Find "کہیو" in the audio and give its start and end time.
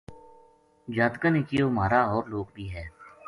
1.49-1.69